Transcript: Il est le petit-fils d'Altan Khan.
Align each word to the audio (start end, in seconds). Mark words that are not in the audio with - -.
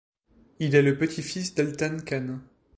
Il 0.57 0.73
est 0.73 0.81
le 0.81 0.97
petit-fils 0.97 1.53
d'Altan 1.53 1.97
Khan. 2.03 2.39